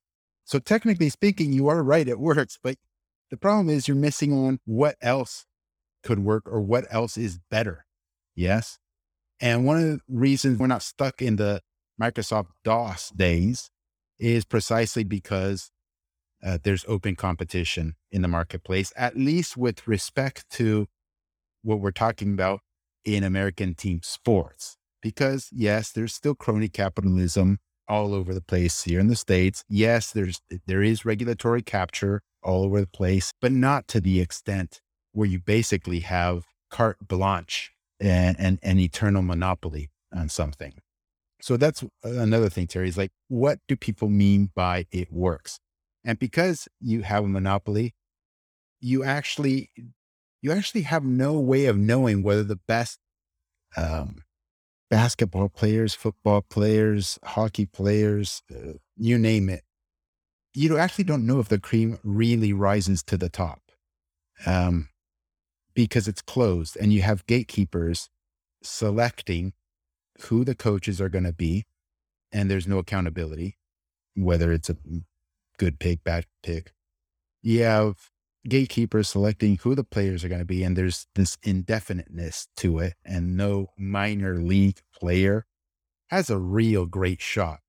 So 0.44 0.58
technically 0.58 1.08
speaking, 1.08 1.52
you 1.52 1.68
are 1.68 1.82
right. 1.82 2.08
It 2.08 2.18
works, 2.20 2.58
but 2.62 2.76
the 3.30 3.36
problem 3.36 3.68
is 3.68 3.88
you're 3.88 3.96
missing 3.96 4.32
on 4.32 4.60
what 4.64 4.96
else 5.00 5.46
could 6.02 6.20
work 6.20 6.44
or 6.46 6.60
what 6.60 6.86
else 6.90 7.16
is 7.16 7.38
better. 7.50 7.84
Yes. 8.34 8.78
And 9.40 9.66
one 9.66 9.76
of 9.76 9.82
the 9.82 10.00
reasons 10.08 10.58
we're 10.58 10.66
not 10.66 10.82
stuck 10.82 11.20
in 11.20 11.36
the 11.36 11.60
Microsoft 12.00 12.48
DOS 12.64 13.10
days 13.10 13.70
is 14.18 14.44
precisely 14.44 15.04
because 15.04 15.70
uh, 16.44 16.58
there's 16.62 16.84
open 16.86 17.16
competition 17.16 17.96
in 18.10 18.22
the 18.22 18.28
marketplace, 18.28 18.92
at 18.96 19.16
least 19.16 19.56
with 19.56 19.86
respect 19.88 20.48
to 20.50 20.86
what 21.66 21.80
we're 21.80 21.90
talking 21.90 22.32
about 22.32 22.60
in 23.04 23.24
American 23.24 23.74
team 23.74 24.00
sports. 24.02 24.76
Because 25.02 25.48
yes, 25.52 25.92
there's 25.92 26.14
still 26.14 26.34
crony 26.34 26.68
capitalism 26.68 27.58
all 27.88 28.14
over 28.14 28.32
the 28.32 28.40
place 28.40 28.84
here 28.84 28.98
in 28.98 29.08
the 29.08 29.16
States. 29.16 29.64
Yes, 29.68 30.10
there's 30.10 30.40
there 30.66 30.82
is 30.82 31.04
regulatory 31.04 31.62
capture 31.62 32.22
all 32.42 32.64
over 32.64 32.80
the 32.80 32.86
place, 32.86 33.32
but 33.40 33.52
not 33.52 33.88
to 33.88 34.00
the 34.00 34.20
extent 34.20 34.80
where 35.12 35.28
you 35.28 35.38
basically 35.38 36.00
have 36.00 36.44
carte 36.70 37.06
blanche 37.06 37.72
and, 38.00 38.36
and 38.38 38.58
an 38.62 38.78
eternal 38.78 39.22
monopoly 39.22 39.90
on 40.12 40.28
something. 40.28 40.74
So 41.40 41.56
that's 41.56 41.84
another 42.02 42.48
thing, 42.48 42.66
Terry, 42.66 42.88
is 42.88 42.96
like, 42.96 43.12
what 43.28 43.58
do 43.68 43.76
people 43.76 44.08
mean 44.08 44.50
by 44.54 44.86
it 44.90 45.12
works? 45.12 45.58
And 46.04 46.18
because 46.18 46.68
you 46.80 47.02
have 47.02 47.24
a 47.24 47.28
monopoly, 47.28 47.94
you 48.80 49.04
actually 49.04 49.70
you 50.42 50.52
actually 50.52 50.82
have 50.82 51.04
no 51.04 51.38
way 51.38 51.66
of 51.66 51.76
knowing 51.76 52.22
whether 52.22 52.44
the 52.44 52.60
best 52.68 52.98
um, 53.76 54.22
basketball 54.90 55.48
players, 55.48 55.94
football 55.94 56.42
players, 56.42 57.18
hockey 57.24 57.66
players, 57.66 58.42
uh, 58.50 58.74
you 58.96 59.18
name 59.18 59.48
it, 59.48 59.62
you 60.54 60.78
actually 60.78 61.04
don't 61.04 61.26
know 61.26 61.40
if 61.40 61.48
the 61.48 61.58
cream 61.58 61.98
really 62.02 62.52
rises 62.52 63.02
to 63.02 63.16
the 63.16 63.28
top. 63.28 63.60
Um, 64.44 64.88
because 65.76 66.08
it's 66.08 66.22
closed 66.22 66.76
and 66.76 66.92
you 66.92 67.02
have 67.02 67.26
gatekeepers 67.26 68.08
selecting 68.62 69.52
who 70.22 70.42
the 70.42 70.54
coaches 70.54 71.00
are 71.00 71.10
going 71.10 71.24
to 71.24 71.32
be 71.32 71.66
and 72.32 72.50
there's 72.50 72.66
no 72.66 72.78
accountability 72.78 73.58
whether 74.16 74.50
it's 74.50 74.70
a 74.70 74.76
good 75.58 75.78
pick 75.78 76.02
bad 76.02 76.24
pick 76.42 76.72
you 77.42 77.62
have 77.62 78.10
gatekeepers 78.48 79.08
selecting 79.08 79.58
who 79.58 79.74
the 79.74 79.84
players 79.84 80.24
are 80.24 80.28
going 80.28 80.40
to 80.40 80.44
be 80.44 80.62
and 80.62 80.76
there's 80.76 81.06
this 81.14 81.36
indefiniteness 81.42 82.48
to 82.56 82.78
it 82.78 82.94
and 83.04 83.36
no 83.36 83.68
minor 83.76 84.36
league 84.36 84.80
player 84.94 85.46
has 86.08 86.30
a 86.30 86.38
real 86.38 86.86
great 86.86 87.20
shot 87.20 87.60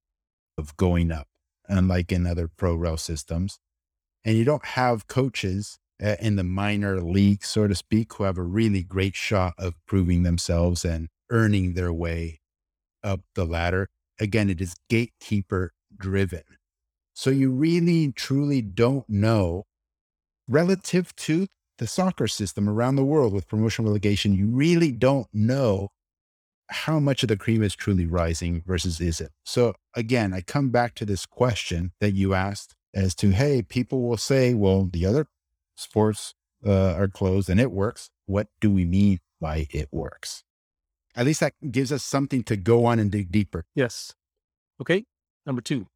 of 0.58 0.76
going 0.78 1.12
up 1.12 1.28
unlike 1.68 2.12
in 2.12 2.26
other 2.26 2.48
pro 2.48 2.76
rel 2.76 2.98
systems 2.98 3.60
and 4.24 4.38
you 4.38 4.44
don't 4.44 4.66
have 4.66 5.08
coaches 5.08 5.80
uh, 6.04 6.16
in 6.20 6.36
the 6.36 6.44
minor 6.44 7.02
league, 7.02 7.44
so 7.44 7.68
to 7.68 7.76
speak, 7.76 8.14
who 8.14 8.24
have 8.24 8.38
a 8.38 8.44
really 8.44 8.84
great 8.84 9.16
shot 9.16 9.54
of 9.58 9.74
proving 9.88 10.24
themselves 10.24 10.86
and 10.86 11.10
earning 11.30 11.74
their 11.74 11.94
way 11.94 12.40
up 13.04 13.22
the 13.36 13.46
ladder. 13.46 13.90
Again, 14.20 14.50
it 14.50 14.62
is 14.62 14.76
gatekeeper 14.90 15.74
driven. 15.96 16.44
So 17.14 17.30
you 17.30 17.52
really, 17.52 18.12
truly 18.12 18.62
don't 18.62 19.10
know 19.10 19.64
relative 20.48 21.16
to 21.16 21.48
the 21.78 21.88
soccer 21.88 22.28
system 22.28 22.68
around 22.68 22.96
the 22.96 23.04
world 23.04 23.34
with 23.34 23.48
promotion 23.48 23.86
relegation. 23.86 24.34
You 24.34 24.48
really 24.48 24.92
don't 24.92 25.28
know 25.34 25.90
how 26.70 27.00
much 27.00 27.24
of 27.24 27.30
the 27.30 27.38
cream 27.38 27.64
is 27.64 27.76
truly 27.76 28.06
rising 28.06 28.64
versus 28.66 29.00
is 29.00 29.22
it. 29.22 29.32
So 29.46 29.76
again, 29.96 30.34
I 30.34 30.42
come 30.42 30.70
back 30.70 30.96
to 30.96 31.06
this 31.06 31.26
question 31.26 31.92
that 32.00 32.14
you 32.14 32.34
asked 32.34 32.76
as 32.94 33.16
to, 33.16 33.32
hey, 33.32 33.62
people 33.62 34.02
will 34.02 34.18
say, 34.18 34.54
well, 34.54 34.90
the 34.92 35.06
other 35.06 35.28
sports 35.76 36.34
uh, 36.66 36.94
are 36.94 37.08
closed 37.08 37.50
and 37.50 37.60
it 37.60 37.72
works. 37.72 38.10
What 38.26 38.48
do 38.60 38.72
we 38.72 38.86
mean 38.86 39.20
by 39.40 39.68
it 39.72 39.88
works? 39.92 40.44
At 41.16 41.26
least 41.26 41.40
that 41.40 41.54
gives 41.72 41.92
us 41.92 42.04
something 42.04 42.44
to 42.44 42.58
go 42.58 42.86
on 42.86 43.00
and 43.00 43.12
dig 43.12 43.32
deeper. 43.32 43.66
Yes. 43.74 44.14
Okay. 44.82 45.06
Number 45.46 45.62
two, 45.62 45.88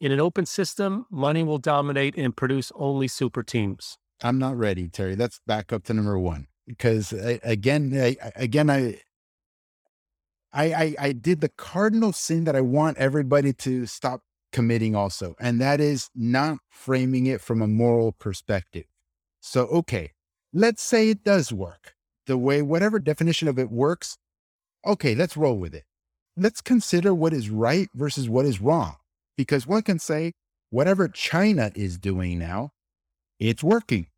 in 0.00 0.12
an 0.12 0.20
open 0.20 0.46
system, 0.46 1.06
money 1.10 1.42
will 1.42 1.58
dominate 1.58 2.16
and 2.16 2.36
produce 2.36 2.72
only 2.74 3.08
super 3.08 3.42
teams. 3.42 3.98
I'm 4.22 4.38
not 4.38 4.56
ready, 4.56 4.88
Terry. 4.88 5.16
Let's 5.16 5.40
back 5.46 5.72
up 5.72 5.84
to 5.84 5.94
number 5.94 6.18
one 6.18 6.46
because 6.66 7.12
uh, 7.12 7.38
I, 7.44 7.48
again, 7.48 7.92
I, 7.94 8.16
again, 8.36 8.70
I, 8.70 9.00
I, 10.52 10.94
I 10.98 11.12
did 11.12 11.40
the 11.40 11.50
cardinal 11.50 12.12
sin 12.12 12.44
that 12.44 12.56
I 12.56 12.60
want 12.60 12.98
everybody 12.98 13.52
to 13.54 13.86
stop 13.86 14.22
committing 14.52 14.96
also, 14.96 15.34
and 15.38 15.60
that 15.60 15.80
is 15.80 16.10
not 16.14 16.58
framing 16.70 17.26
it 17.26 17.40
from 17.40 17.62
a 17.62 17.66
moral 17.66 18.12
perspective. 18.12 18.84
So, 19.40 19.66
okay, 19.66 20.12
let's 20.52 20.82
say 20.82 21.10
it 21.10 21.22
does 21.22 21.52
work 21.52 21.94
the 22.26 22.38
way, 22.38 22.62
whatever 22.62 22.98
definition 22.98 23.48
of 23.48 23.58
it 23.58 23.70
works. 23.70 24.16
Okay, 24.86 25.14
let's 25.14 25.36
roll 25.36 25.58
with 25.58 25.74
it. 25.74 25.84
Let's 26.36 26.60
consider 26.60 27.12
what 27.12 27.32
is 27.32 27.50
right 27.50 27.88
versus 27.94 28.28
what 28.28 28.46
is 28.46 28.60
wrong. 28.60 28.96
Because 29.38 29.66
one 29.66 29.80
can 29.80 29.98
say, 29.98 30.32
whatever 30.68 31.08
China 31.08 31.72
is 31.74 31.96
doing 31.96 32.38
now, 32.38 32.72
it's 33.40 33.64
working. 33.64 34.08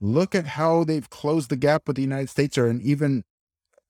Look 0.00 0.34
at 0.34 0.46
how 0.46 0.82
they've 0.82 1.08
closed 1.08 1.50
the 1.50 1.56
gap 1.56 1.86
with 1.86 1.94
the 1.94 2.02
United 2.02 2.30
States 2.30 2.58
or 2.58 2.68
even 2.68 3.22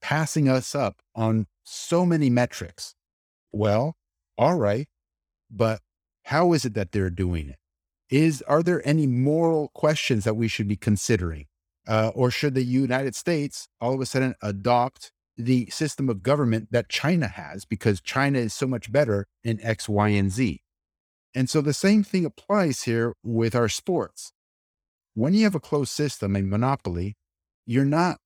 passing 0.02 0.50
us 0.50 0.74
up 0.74 0.96
on 1.14 1.46
so 1.64 2.04
many 2.04 2.28
metrics. 2.28 2.94
Well, 3.52 3.96
all 4.36 4.56
right, 4.56 4.88
but 5.50 5.80
how 6.24 6.52
is 6.52 6.66
it 6.66 6.74
that 6.74 6.92
they're 6.92 7.08
doing 7.08 7.48
it? 7.48 7.56
is 8.10 8.42
are 8.42 8.62
there 8.62 8.86
any 8.86 9.06
moral 9.06 9.68
questions 9.68 10.24
that 10.24 10.34
we 10.34 10.48
should 10.48 10.68
be 10.68 10.76
considering? 10.76 11.46
Uh, 11.88 12.10
or 12.14 12.30
should 12.30 12.54
the 12.54 12.64
United 12.64 13.14
States 13.14 13.68
all 13.80 13.94
of 13.94 14.00
a 14.00 14.06
sudden 14.06 14.34
adopt 14.42 15.12
the 15.36 15.68
system 15.70 16.08
of 16.08 16.22
government 16.22 16.68
that 16.70 16.88
China 16.88 17.26
has 17.26 17.64
because 17.64 18.00
China 18.00 18.38
is 18.38 18.52
so 18.52 18.66
much 18.66 18.92
better 18.92 19.26
in 19.42 19.58
X, 19.62 19.88
Y, 19.88 20.08
and 20.08 20.30
Z? 20.30 20.60
And 21.34 21.48
so 21.48 21.60
the 21.60 21.72
same 21.72 22.02
thing 22.02 22.24
applies 22.24 22.82
here 22.82 23.14
with 23.22 23.54
our 23.54 23.68
sports. 23.68 24.32
When 25.14 25.34
you 25.34 25.44
have 25.44 25.54
a 25.54 25.60
closed 25.60 25.92
system, 25.92 26.36
a 26.36 26.42
monopoly, 26.42 27.16
you're 27.66 27.84
not 27.84 28.18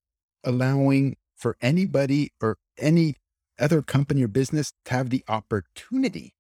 allowing 0.43 1.17
for 1.37 1.57
anybody 1.61 2.33
or 2.41 2.57
any 2.79 3.17
other 3.59 3.83
company 3.83 4.23
or 4.23 4.29
business 4.29 4.73
to 4.87 4.95
have 4.95 5.11
the 5.11 5.25
opportunity 5.29 6.35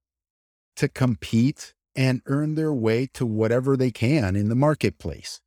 to 0.76 0.88
compete 0.88 1.75
and 1.94 2.23
earn 2.26 2.54
their 2.54 2.73
way 2.73 3.06
to 3.14 3.25
whatever 3.25 3.76
they 3.76 3.90
can 3.90 4.35
in 4.35 4.49
the 4.49 4.54
marketplace. 4.54 5.40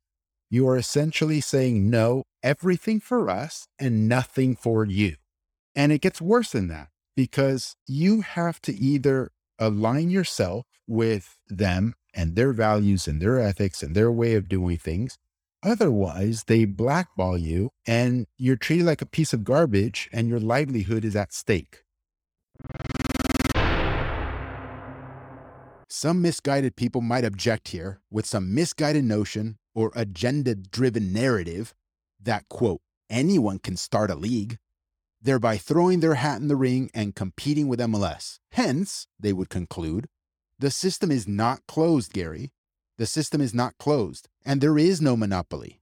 You 0.50 0.66
are 0.68 0.78
essentially 0.78 1.40
saying 1.40 1.90
no, 1.90 2.24
everything 2.42 3.00
for 3.00 3.28
us 3.28 3.66
and 3.78 4.08
nothing 4.08 4.56
for 4.56 4.84
you. 4.84 5.16
And 5.74 5.92
it 5.92 6.00
gets 6.00 6.20
worse 6.20 6.52
than 6.52 6.68
that 6.68 6.88
because 7.14 7.76
you 7.86 8.22
have 8.22 8.60
to 8.62 8.74
either 8.74 9.30
align 9.58 10.10
yourself 10.10 10.66
with 10.86 11.38
them 11.48 11.94
and 12.14 12.36
their 12.36 12.52
values 12.52 13.06
and 13.06 13.20
their 13.20 13.38
ethics 13.40 13.82
and 13.82 13.94
their 13.94 14.10
way 14.10 14.34
of 14.34 14.48
doing 14.48 14.78
things. 14.78 15.18
Otherwise, 15.62 16.44
they 16.44 16.64
blackball 16.64 17.36
you 17.36 17.70
and 17.86 18.26
you're 18.36 18.56
treated 18.56 18.86
like 18.86 19.02
a 19.02 19.06
piece 19.06 19.32
of 19.32 19.44
garbage 19.44 20.08
and 20.12 20.28
your 20.28 20.40
livelihood 20.40 21.04
is 21.04 21.16
at 21.16 21.32
stake. 21.32 21.82
Some 25.90 26.22
misguided 26.22 26.76
people 26.76 27.00
might 27.00 27.24
object 27.24 27.68
here 27.68 28.00
with 28.10 28.26
some 28.26 28.54
misguided 28.54 29.04
notion 29.04 29.58
or 29.74 29.90
agenda 29.96 30.54
driven 30.54 31.12
narrative 31.12 31.74
that, 32.20 32.48
quote, 32.48 32.80
anyone 33.10 33.58
can 33.58 33.76
start 33.76 34.10
a 34.10 34.14
league, 34.14 34.58
thereby 35.20 35.56
throwing 35.56 36.00
their 36.00 36.14
hat 36.14 36.40
in 36.40 36.48
the 36.48 36.56
ring 36.56 36.90
and 36.94 37.14
competing 37.14 37.68
with 37.68 37.80
MLS. 37.80 38.38
Hence, 38.52 39.06
they 39.18 39.32
would 39.32 39.48
conclude, 39.48 40.06
the 40.58 40.70
system 40.70 41.10
is 41.10 41.28
not 41.28 41.60
closed, 41.68 42.12
Gary. 42.12 42.52
The 42.96 43.06
system 43.06 43.40
is 43.40 43.54
not 43.54 43.78
closed, 43.78 44.28
and 44.44 44.60
there 44.60 44.76
is 44.76 45.00
no 45.00 45.16
monopoly. 45.16 45.80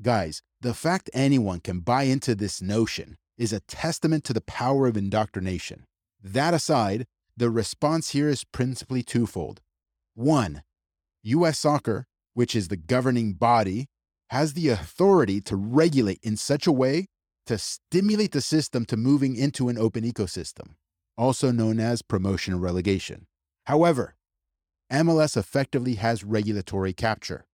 Guys, 0.00 0.42
the 0.62 0.72
fact 0.72 1.10
anyone 1.12 1.60
can 1.60 1.80
buy 1.80 2.04
into 2.04 2.34
this 2.34 2.62
notion 2.62 3.18
is 3.36 3.52
a 3.52 3.60
testament 3.60 4.24
to 4.24 4.32
the 4.32 4.40
power 4.40 4.86
of 4.86 4.96
indoctrination. 4.96 5.84
That 6.22 6.54
aside, 6.54 7.06
the 7.36 7.50
response 7.50 8.10
here 8.10 8.28
is 8.28 8.44
principally 8.44 9.02
twofold. 9.02 9.60
One, 10.14 10.62
US 11.22 11.58
soccer, 11.58 12.06
which 12.34 12.56
is 12.56 12.68
the 12.68 12.76
governing 12.76 13.34
body, 13.34 13.88
has 14.30 14.54
the 14.54 14.68
authority 14.68 15.40
to 15.42 15.56
regulate 15.56 16.20
in 16.22 16.36
such 16.36 16.66
a 16.66 16.72
way 16.72 17.08
to 17.46 17.58
stimulate 17.58 18.32
the 18.32 18.40
system 18.40 18.84
to 18.86 18.96
moving 18.96 19.36
into 19.36 19.68
an 19.68 19.78
open 19.78 20.04
ecosystem, 20.04 20.74
also 21.16 21.50
known 21.50 21.80
as 21.80 22.02
promotion 22.02 22.54
and 22.54 22.62
relegation. 22.62 23.26
However, 23.64 24.14
MLS 24.92 25.36
effectively 25.36 25.94
has 25.94 26.24
regulatory 26.24 26.92
capture. 26.92 27.46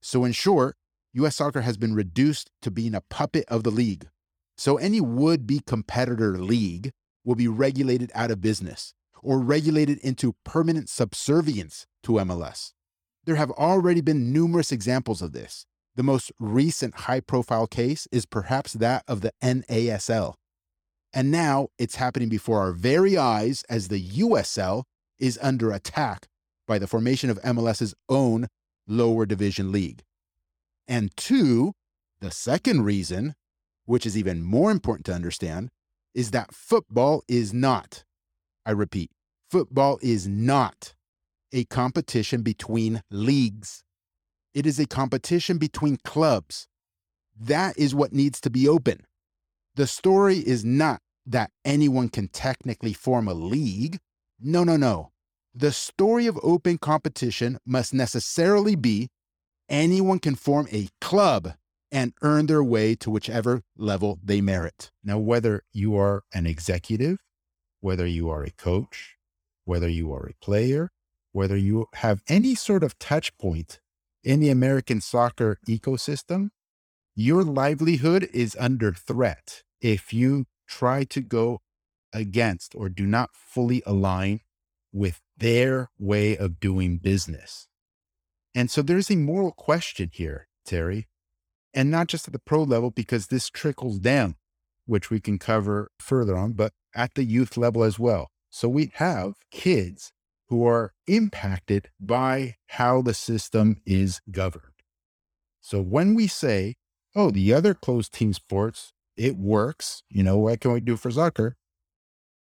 So, 0.00 0.24
in 0.24 0.32
short, 0.32 0.76
US 1.14 1.36
soccer 1.36 1.62
has 1.62 1.76
been 1.76 1.94
reduced 1.94 2.50
to 2.62 2.70
being 2.70 2.94
a 2.94 3.00
puppet 3.00 3.44
of 3.48 3.64
the 3.64 3.70
league. 3.70 4.08
So, 4.56 4.76
any 4.76 5.00
would 5.00 5.46
be 5.46 5.60
competitor 5.60 6.38
league 6.38 6.92
will 7.24 7.34
be 7.34 7.48
regulated 7.48 8.10
out 8.14 8.30
of 8.30 8.40
business 8.40 8.94
or 9.22 9.38
regulated 9.40 9.98
into 9.98 10.36
permanent 10.44 10.88
subservience 10.88 11.86
to 12.04 12.12
MLS. 12.12 12.72
There 13.24 13.36
have 13.36 13.50
already 13.52 14.00
been 14.00 14.32
numerous 14.32 14.72
examples 14.72 15.20
of 15.20 15.32
this. 15.32 15.66
The 15.98 16.04
most 16.04 16.30
recent 16.38 16.94
high 16.94 17.18
profile 17.18 17.66
case 17.66 18.06
is 18.12 18.24
perhaps 18.24 18.74
that 18.74 19.02
of 19.08 19.20
the 19.20 19.32
NASL. 19.42 20.34
And 21.12 21.32
now 21.32 21.70
it's 21.76 21.96
happening 21.96 22.28
before 22.28 22.60
our 22.60 22.70
very 22.70 23.18
eyes 23.18 23.64
as 23.68 23.88
the 23.88 24.00
USL 24.00 24.84
is 25.18 25.40
under 25.42 25.72
attack 25.72 26.28
by 26.68 26.78
the 26.78 26.86
formation 26.86 27.30
of 27.30 27.42
MLS's 27.42 27.96
own 28.08 28.46
lower 28.86 29.26
division 29.26 29.72
league. 29.72 30.04
And 30.86 31.10
two, 31.16 31.72
the 32.20 32.30
second 32.30 32.84
reason, 32.84 33.34
which 33.84 34.06
is 34.06 34.16
even 34.16 34.44
more 34.44 34.70
important 34.70 35.04
to 35.06 35.14
understand, 35.14 35.68
is 36.14 36.30
that 36.30 36.54
football 36.54 37.24
is 37.26 37.52
not, 37.52 38.04
I 38.64 38.70
repeat, 38.70 39.10
football 39.50 39.98
is 40.00 40.28
not 40.28 40.94
a 41.52 41.64
competition 41.64 42.42
between 42.42 43.02
leagues. 43.10 43.82
It 44.54 44.66
is 44.66 44.78
a 44.78 44.86
competition 44.86 45.58
between 45.58 45.98
clubs. 46.04 46.66
That 47.38 47.78
is 47.78 47.94
what 47.94 48.12
needs 48.12 48.40
to 48.42 48.50
be 48.50 48.68
open. 48.68 49.04
The 49.76 49.86
story 49.86 50.38
is 50.38 50.64
not 50.64 51.00
that 51.26 51.50
anyone 51.64 52.08
can 52.08 52.28
technically 52.28 52.92
form 52.92 53.28
a 53.28 53.34
league. 53.34 53.98
No, 54.40 54.64
no, 54.64 54.76
no. 54.76 55.12
The 55.54 55.72
story 55.72 56.26
of 56.26 56.38
open 56.42 56.78
competition 56.78 57.58
must 57.66 57.92
necessarily 57.92 58.74
be 58.74 59.08
anyone 59.68 60.18
can 60.18 60.34
form 60.34 60.66
a 60.72 60.88
club 61.00 61.54
and 61.90 62.12
earn 62.22 62.46
their 62.46 62.62
way 62.62 62.94
to 62.96 63.10
whichever 63.10 63.62
level 63.76 64.18
they 64.22 64.40
merit. 64.40 64.90
Now, 65.02 65.18
whether 65.18 65.62
you 65.72 65.96
are 65.96 66.22
an 66.32 66.46
executive, 66.46 67.18
whether 67.80 68.06
you 68.06 68.28
are 68.30 68.42
a 68.42 68.50
coach, 68.50 69.16
whether 69.64 69.88
you 69.88 70.12
are 70.12 70.26
a 70.26 70.44
player, 70.44 70.90
whether 71.32 71.56
you 71.56 71.86
have 71.94 72.22
any 72.28 72.54
sort 72.54 72.82
of 72.82 72.98
touch 72.98 73.36
point 73.38 73.80
in 74.22 74.40
the 74.40 74.50
American 74.50 75.00
soccer 75.00 75.58
ecosystem, 75.68 76.50
your 77.14 77.42
livelihood 77.42 78.28
is 78.32 78.56
under 78.60 78.92
threat 78.92 79.62
if 79.80 80.12
you 80.12 80.46
try 80.68 81.04
to 81.04 81.20
go 81.20 81.60
against 82.12 82.74
or 82.74 82.88
do 82.88 83.06
not 83.06 83.30
fully 83.32 83.82
align 83.86 84.40
with 84.92 85.20
their 85.36 85.90
way 85.98 86.36
of 86.36 86.60
doing 86.60 86.98
business. 86.98 87.68
And 88.54 88.70
so 88.70 88.82
there's 88.82 89.10
a 89.10 89.16
moral 89.16 89.52
question 89.52 90.10
here, 90.12 90.48
Terry, 90.64 91.06
and 91.74 91.90
not 91.90 92.08
just 92.08 92.26
at 92.26 92.32
the 92.32 92.38
pro 92.38 92.62
level, 92.62 92.90
because 92.90 93.26
this 93.26 93.48
trickles 93.48 93.98
down, 93.98 94.36
which 94.86 95.10
we 95.10 95.20
can 95.20 95.38
cover 95.38 95.90
further 96.00 96.36
on, 96.36 96.52
but 96.52 96.72
at 96.94 97.14
the 97.14 97.24
youth 97.24 97.56
level 97.56 97.84
as 97.84 97.98
well. 97.98 98.30
So 98.50 98.68
we 98.68 98.90
have 98.94 99.34
kids 99.50 100.12
who 100.48 100.66
are 100.66 100.92
impacted 101.06 101.90
by 102.00 102.56
how 102.68 103.02
the 103.02 103.14
system 103.14 103.80
is 103.84 104.20
governed. 104.30 104.64
So 105.60 105.80
when 105.80 106.14
we 106.14 106.26
say, 106.26 106.76
oh, 107.14 107.30
the 107.30 107.52
other 107.52 107.74
closed 107.74 108.12
team 108.12 108.32
sports, 108.32 108.92
it 109.16 109.36
works, 109.36 110.02
you 110.08 110.22
know, 110.22 110.38
what 110.38 110.60
can 110.60 110.72
we 110.72 110.80
do 110.80 110.96
for 110.96 111.10
soccer? 111.10 111.56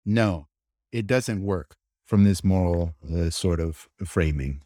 No, 0.05 0.49
it 0.93 1.07
doesn't 1.07 1.43
work 1.43 1.77
from 2.05 2.25
this 2.25 2.45
moral 2.45 2.95
uh, 3.13 3.31
sort 3.31 3.61
of 3.61 3.89
framing. 4.05 4.63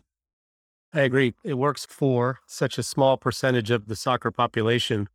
I 0.92 1.00
agree. 1.00 1.34
It 1.44 1.54
works 1.54 1.86
for 1.86 2.40
such 2.46 2.76
a 2.76 2.82
small 2.82 3.16
percentage 3.16 3.70
of 3.70 3.86
the 3.86 3.94
soccer 3.94 4.30
population. 4.30 5.08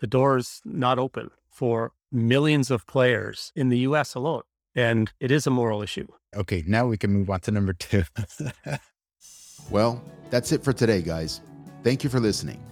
The 0.00 0.06
door's 0.08 0.60
not 0.64 0.98
open 0.98 1.30
for 1.48 1.92
millions 2.10 2.70
of 2.70 2.86
players 2.86 3.52
in 3.54 3.68
the 3.68 3.78
US 3.78 4.14
alone. 4.14 4.42
And 4.74 5.12
it 5.20 5.30
is 5.30 5.46
a 5.46 5.50
moral 5.50 5.82
issue. 5.82 6.06
Okay, 6.34 6.64
now 6.66 6.86
we 6.86 6.96
can 6.96 7.12
move 7.12 7.30
on 7.30 7.40
to 7.40 7.50
number 7.50 7.72
two. 7.72 8.02
well, 9.70 10.02
that's 10.30 10.52
it 10.52 10.64
for 10.64 10.72
today, 10.72 11.00
guys. 11.00 11.40
Thank 11.82 12.02
you 12.02 12.10
for 12.10 12.20
listening. 12.20 12.62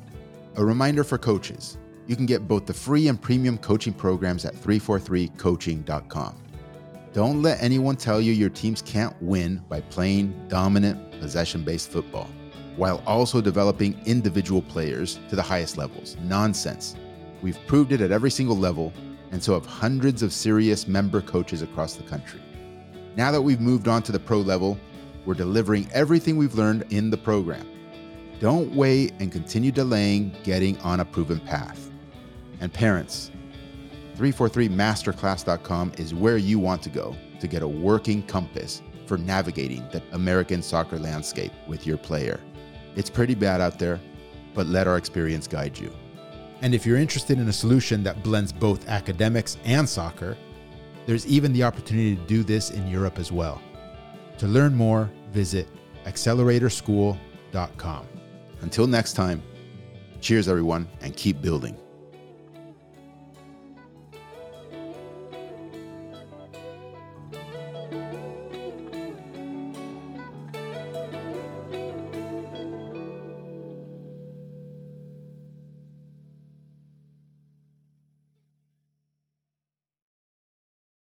A 0.57 0.65
reminder 0.65 1.05
for 1.05 1.19
coaches 1.19 1.79
you 2.07 2.17
can 2.17 2.27
get 2.27 2.49
both 2.49 2.67
the 2.67 2.75
free 2.75 3.09
and 3.09 3.21
premium 3.21 3.57
coaching 3.57 3.93
programs 3.93 4.45
at 4.45 4.55
343coaching.com. 4.55 6.43
Don't 7.13 7.43
let 7.43 7.63
anyone 7.63 7.97
tell 7.97 8.21
you 8.21 8.33
your 8.33 8.49
teams 8.49 8.83
can't 8.83 9.15
win 9.23 9.63
by 9.69 9.81
playing 9.83 10.35
dominant, 10.49 11.21
possession 11.21 11.63
based 11.63 11.91
football, 11.91 12.29
while 12.77 13.03
also 13.07 13.41
developing 13.41 14.01
individual 14.07 14.63
players 14.63 15.21
to 15.29 15.37
the 15.37 15.43
highest 15.43 15.77
levels. 15.77 16.17
Nonsense. 16.23 16.97
We've 17.43 17.59
proved 17.67 17.93
it 17.93 18.01
at 18.01 18.13
every 18.13 18.31
single 18.31 18.57
level, 18.57 18.93
and 19.33 19.43
so 19.43 19.55
have 19.55 19.67
hundreds 19.67 20.23
of 20.23 20.33
serious 20.33 20.87
member 20.87 21.21
coaches 21.21 21.63
across 21.63 21.95
the 21.95 22.05
country. 22.05 22.41
Now 23.17 23.33
that 23.33 23.43
we've 23.43 23.61
moved 23.61 23.89
on 23.89 24.03
to 24.05 24.13
the 24.13 24.21
pro 24.21 24.39
level, 24.39 24.79
we're 25.27 25.35
delivering 25.35 25.89
everything 25.93 26.37
we've 26.37 26.55
learned 26.55 26.85
in 26.91 27.11
the 27.11 27.17
program. 27.17 27.67
Don't 28.41 28.75
wait 28.75 29.13
and 29.21 29.33
continue 29.33 29.73
delaying 29.73 30.35
getting 30.43 30.79
on 30.81 31.01
a 31.01 31.05
proven 31.05 31.41
path. 31.41 31.91
And 32.61 32.73
parents, 32.73 33.31
343masterclass.com 34.17 35.93
is 35.97 36.15
where 36.15 36.37
you 36.37 36.59
want 36.59 36.83
to 36.83 36.91
go 36.91 37.17
to 37.41 37.47
get 37.47 37.63
a 37.63 37.69
working 37.69 38.23
compass 38.25 38.83
for 39.07 39.17
navigating 39.17 39.87
the 39.93 40.03
American 40.13 40.63
soccer 40.63 40.99
landscape 40.99 41.53
with 41.67 41.87
your 41.87 41.97
player. 41.97 42.41
It's 42.95 43.11
pretty 43.11 43.35
bad 43.35 43.61
out 43.61 43.79
there, 43.79 44.01
but 44.55 44.67
let 44.67 44.87
our 44.87 44.97
experience 44.97 45.47
guide 45.47 45.79
you. 45.79 45.93
And 46.63 46.75
if 46.75 46.87
you're 46.87 46.97
interested 46.97 47.41
in 47.41 47.49
a 47.49 47.53
solution 47.53 48.05
that 48.05 48.23
blends 48.23 48.53
both 48.53 48.89
academics 48.89 49.57
and 49.65 49.89
soccer, 49.89 50.37
there's 51.07 51.27
even 51.27 51.53
the 51.53 51.65
opportunity 51.65 52.15
to 52.15 52.23
do 52.23 52.45
this 52.45 52.71
in 52.71 52.87
Europe 52.87 53.19
as 53.19 53.33
well. 53.33 53.61
To 54.39 54.47
learn 54.47 54.75
more, 54.75 55.11
visit 55.33 55.69
acceleratorschool.com. 56.05 58.07
Until 58.61 58.87
next 58.87 59.15
time, 59.15 59.43
cheers 60.21 60.49
everyone 60.49 60.89
and 61.01 61.17
keep 61.17 61.43
building. 61.43 61.77